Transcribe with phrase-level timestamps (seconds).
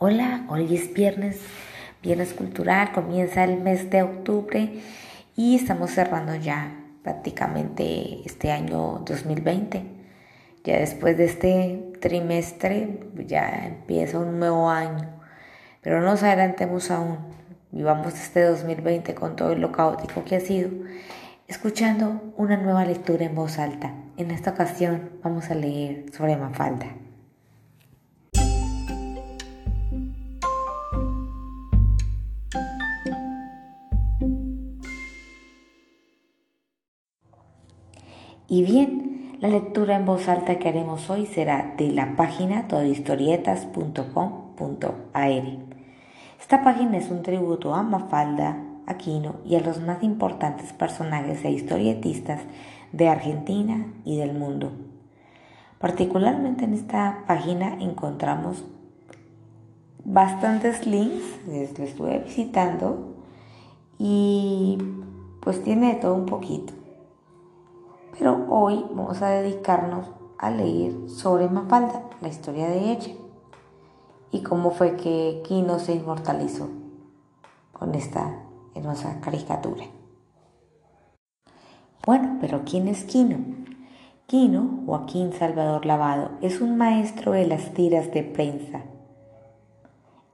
[0.00, 1.40] Hola, hoy es viernes,
[2.04, 4.74] viernes cultural, comienza el mes de octubre
[5.34, 6.72] y estamos cerrando ya
[7.02, 9.82] prácticamente este año 2020.
[10.62, 15.10] Ya después de este trimestre ya empieza un nuevo año,
[15.82, 17.18] pero no nos adelantemos aún,
[17.72, 20.70] vivamos este 2020 con todo lo caótico que ha sido,
[21.48, 23.92] escuchando una nueva lectura en voz alta.
[24.16, 26.86] En esta ocasión vamos a leer sobre Mafalda.
[38.50, 45.42] Y bien, la lectura en voz alta que haremos hoy será de la página todohistorietas.com.ar.
[46.40, 48.56] Esta página es un tributo a Mafalda,
[48.86, 52.40] Aquino y a los más importantes personajes e historietistas
[52.90, 54.72] de Argentina y del mundo.
[55.78, 58.64] Particularmente en esta página encontramos
[60.06, 63.14] bastantes links, les estuve visitando
[63.98, 64.78] y
[65.42, 66.77] pues tiene todo un poquito.
[68.18, 73.12] Pero hoy vamos a dedicarnos a leer sobre Mafalda, la historia de ella
[74.32, 76.68] y cómo fue que Kino se inmortalizó
[77.72, 78.42] con esta
[78.74, 79.84] hermosa caricatura.
[82.04, 83.36] Bueno, pero ¿quién es Quino?
[84.26, 88.82] Quino, Joaquín Salvador Lavado, es un maestro de las tiras de prensa.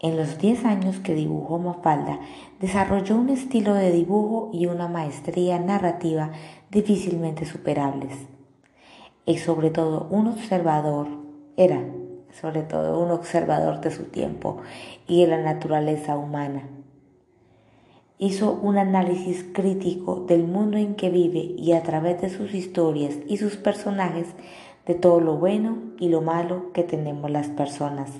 [0.04, 2.20] En los 10 años que dibujó Mafalda,
[2.60, 6.30] desarrolló un estilo de dibujo y una maestría narrativa
[6.70, 8.12] difícilmente superables.
[9.24, 11.08] Es sobre todo un observador,
[11.56, 11.82] era
[12.38, 14.58] sobre todo un observador de su tiempo
[15.08, 16.68] y de la naturaleza humana.
[18.18, 23.14] Hizo un análisis crítico del mundo en que vive y a través de sus historias
[23.26, 24.26] y sus personajes
[24.84, 28.10] de todo lo bueno y lo malo que tenemos las personas.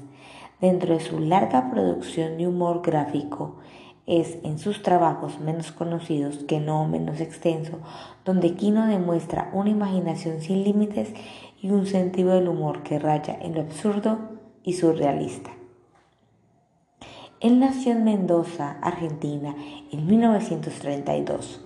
[0.60, 3.56] Dentro de su larga producción de humor gráfico,
[4.06, 7.78] es en sus trabajos menos conocidos que no menos extenso,
[8.24, 11.12] donde Quino demuestra una imaginación sin límites
[11.60, 14.18] y un sentido del humor que raya en lo absurdo
[14.62, 15.50] y surrealista.
[17.40, 19.54] Él nació en Mendoza, Argentina,
[19.90, 21.64] en 1932.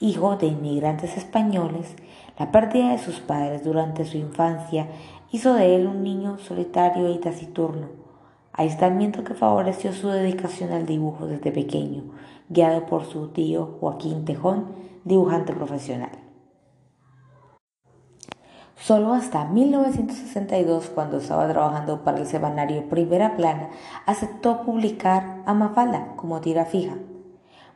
[0.00, 1.94] Hijo de inmigrantes españoles,
[2.38, 4.88] la pérdida de sus padres durante su infancia
[5.30, 8.03] hizo de él un niño solitario y taciturno
[8.54, 12.04] aislamiento que favoreció su dedicación al dibujo desde pequeño,
[12.48, 14.66] guiado por su tío Joaquín Tejón,
[15.04, 16.10] dibujante profesional.
[18.76, 23.70] Solo hasta 1962, cuando estaba trabajando para el semanario Primera Plana,
[24.06, 26.94] aceptó publicar a Mafalda como tira fija.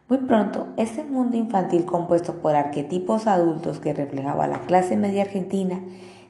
[0.08, 5.80] Muy pronto, ese mundo infantil compuesto por arquetipos adultos que reflejaba la clase media argentina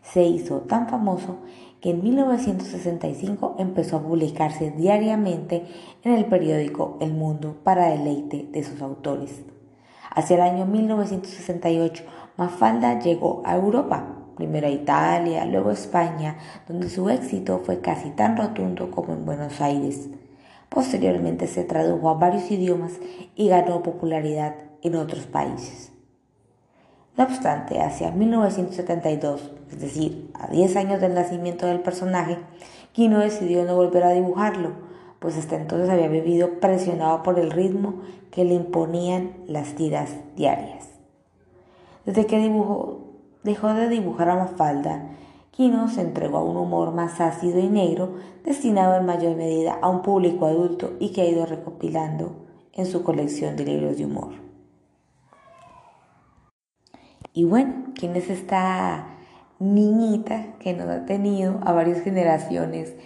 [0.02, 1.38] se hizo tan famoso
[1.80, 5.64] que en 1965 empezó a publicarse diariamente
[6.02, 9.42] en el periódico El Mundo para deleite de sus autores.
[10.10, 12.04] Hacia el año 1968,
[12.36, 18.10] Mafalda llegó a Europa, primero a Italia, luego a España, donde su éxito fue casi
[18.10, 20.08] tan rotundo como en Buenos Aires.
[20.68, 22.92] Posteriormente se tradujo a varios idiomas
[23.34, 25.92] y ganó popularidad en otros países.
[27.18, 32.38] No obstante, hacia 1972, es decir, a 10 años del nacimiento del personaje,
[32.92, 34.70] Kino decidió no volver a dibujarlo,
[35.18, 37.94] pues hasta entonces había vivido presionado por el ritmo
[38.30, 40.90] que le imponían las tiras diarias.
[42.06, 43.00] Desde que dibujó,
[43.42, 45.10] dejó de dibujar a Mafalda,
[45.50, 48.14] Kino se entregó a un humor más ácido y negro,
[48.44, 53.02] destinado en mayor medida a un público adulto y que ha ido recopilando en su
[53.02, 54.47] colección de libros de humor.
[57.38, 59.10] Y bueno, ¿quién es esta
[59.60, 62.96] niñita que nos ha tenido a varias generaciones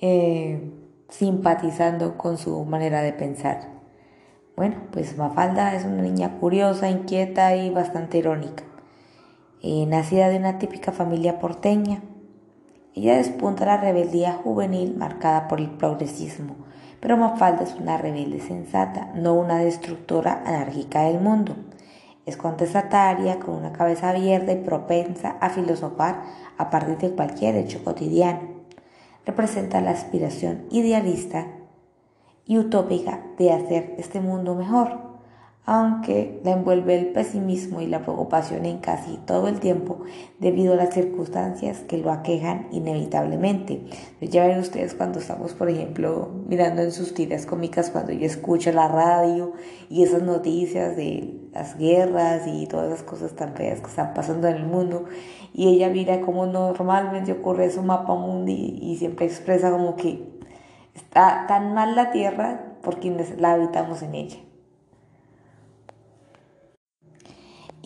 [0.00, 0.70] eh,
[1.08, 3.72] simpatizando con su manera de pensar?
[4.54, 8.62] Bueno, pues Mafalda es una niña curiosa, inquieta y bastante irónica.
[9.64, 12.04] Eh, nacida de una típica familia porteña,
[12.94, 16.54] ella despunta la rebeldía juvenil marcada por el progresismo,
[17.00, 21.56] pero Mafalda es una rebelde sensata, no una destructora anárquica del mundo.
[22.26, 26.24] Es contestataria, con una cabeza abierta y propensa a filosofar
[26.58, 28.40] a partir de cualquier hecho cotidiano.
[29.24, 31.46] Representa la aspiración idealista
[32.44, 35.15] y utópica de hacer este mundo mejor,
[35.66, 40.00] aunque la envuelve el pesimismo y la preocupación en casi todo el tiempo
[40.38, 43.82] debido a las circunstancias que lo aquejan inevitablemente.
[44.20, 48.72] Ya ven ustedes cuando estamos, por ejemplo, mirando en sus tiras cómicas, cuando ella escucha
[48.72, 49.52] la radio
[49.90, 54.48] y esas noticias de las guerras y todas las cosas tan feas que están pasando
[54.48, 55.04] en el mundo,
[55.52, 60.36] y ella mira cómo normalmente ocurre su mapa mundi y siempre expresa como que
[60.96, 64.45] Está tan mal la tierra por quienes la habitamos en ella.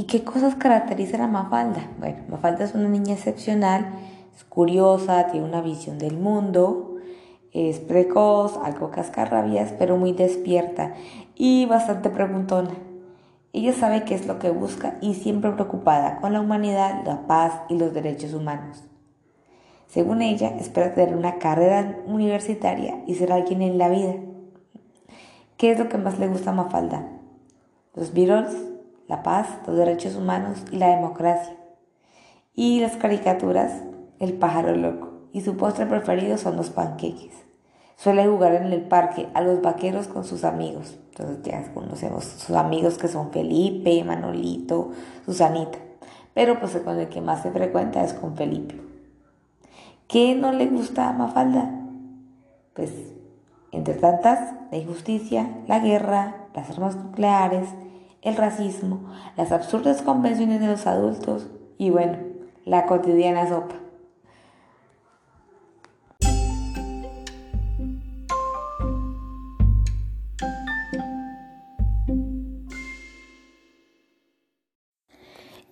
[0.00, 1.91] ¿Y qué cosas caracterizan a Mafalda?
[1.99, 3.85] Bueno, Mafalda es una niña excepcional,
[4.35, 6.97] es curiosa, tiene una visión del mundo,
[7.52, 10.94] es precoz, algo cascarrabias, pero muy despierta
[11.35, 12.70] y bastante preguntona.
[13.52, 17.61] Ella sabe qué es lo que busca y siempre preocupada con la humanidad, la paz
[17.69, 18.82] y los derechos humanos.
[19.87, 24.14] Según ella, espera tener una carrera universitaria y ser alguien en la vida.
[25.58, 27.06] ¿Qué es lo que más le gusta a Mafalda?
[27.94, 28.70] Los Beatles,
[29.10, 31.56] la paz, los derechos humanos y la democracia.
[32.54, 33.82] Y las caricaturas,
[34.20, 35.08] el pájaro loco.
[35.32, 37.34] Y su postre preferido son los panqueques.
[37.96, 40.96] Suele jugar en el parque a los vaqueros con sus amigos.
[41.08, 44.92] Entonces ya conocemos sus amigos que son Felipe, Manolito,
[45.26, 45.78] Susanita.
[46.32, 48.80] Pero pues con el que más se frecuenta es con Felipe.
[50.06, 51.68] ¿Qué no le gusta a Mafalda?
[52.74, 52.92] Pues,
[53.72, 57.68] entre tantas, la injusticia, la guerra, las armas nucleares,
[58.22, 61.46] el racismo, las absurdas convenciones de los adultos
[61.78, 62.19] y bueno,
[62.64, 63.76] la cotidiana sopa.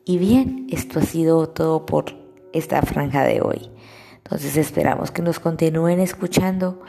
[0.05, 2.17] Y bien, esto ha sido todo por
[2.55, 3.71] esta franja de hoy.
[4.17, 6.81] Entonces esperamos que nos continúen escuchando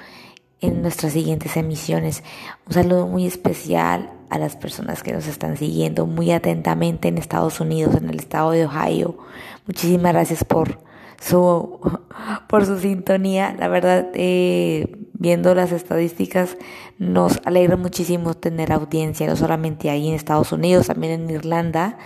[0.61, 2.23] en nuestras siguientes emisiones.
[2.65, 7.59] Un saludo muy especial a las personas que nos están siguiendo muy atentamente en Estados
[7.59, 9.17] Unidos, en el estado de Ohio.
[9.65, 10.79] Muchísimas gracias por
[11.19, 11.79] su,
[12.47, 13.55] por su sintonía.
[13.57, 16.57] La verdad, eh, viendo las estadísticas,
[16.97, 21.97] nos alegra muchísimo tener audiencia, no solamente ahí en Estados Unidos, también en Irlanda,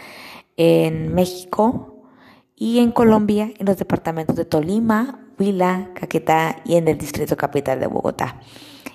[0.57, 2.03] en México
[2.55, 7.79] y en Colombia, en los departamentos de Tolima, Huila, Caquetá y en el distrito capital
[7.79, 8.39] de Bogotá.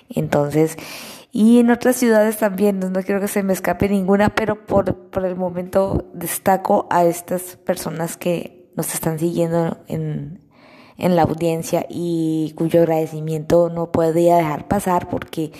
[0.09, 0.77] Entonces,
[1.31, 5.25] y en otras ciudades también, no, quiero que se me escape ninguna, pero por, por
[5.25, 10.39] el momento destaco a estas personas que nos están siguiendo en,
[10.97, 15.51] en la audiencia y cuyo agradecimiento no podía dejar pasar porque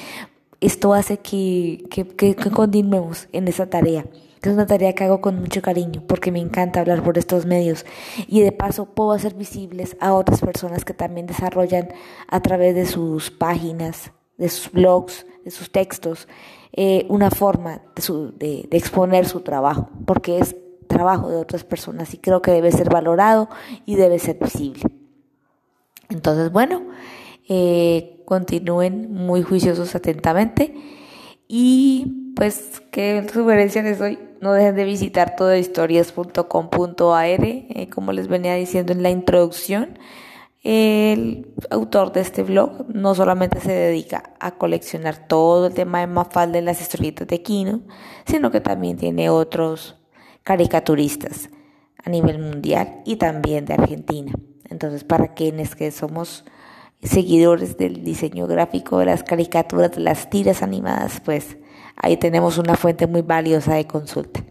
[0.60, 4.06] esto hace que, que, que continuemos en esa tarea.
[4.42, 7.86] Es una tarea que hago con mucho cariño porque me encanta hablar por estos medios
[8.28, 11.90] y de paso puedo hacer visibles a otras personas que también desarrollan
[12.28, 16.28] a través de sus páginas, de sus blogs, de sus textos,
[16.72, 17.82] eh, una forma
[18.38, 20.56] de, exponer su trabajo, porque es
[20.88, 23.50] trabajo de otras personas y creo que debe ser valorado
[23.86, 24.84] y debe ser visible.
[26.10, 26.88] Entonces, bueno,
[27.48, 30.74] eh, continúen muy juiciosos atentamente
[31.48, 34.18] y pues, ¿qué sugerencia les doy?
[34.40, 40.00] No dejen de visitar todohistorias.com.ar, eh, como les venía diciendo en la introducción.
[40.62, 46.08] El autor de este blog no solamente se dedica a coleccionar todo el tema de
[46.08, 47.82] Mafalda en las historietas de Kino,
[48.26, 49.98] sino que también tiene otros
[50.44, 51.50] caricaturistas
[52.04, 54.34] a nivel mundial y también de Argentina.
[54.70, 56.44] Entonces, para quienes que somos
[57.02, 61.58] seguidores del diseño gráfico, de las caricaturas, de las tiras animadas, pues
[61.96, 64.44] ahí tenemos una fuente muy valiosa de consulta.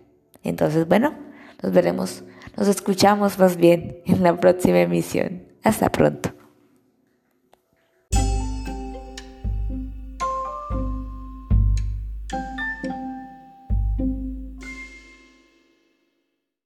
[0.42, 1.14] Entonces, bueno,
[1.62, 2.24] nos veremos,
[2.56, 5.47] nos escuchamos más bien en la próxima emisión.
[5.68, 6.37] Hasta pronto.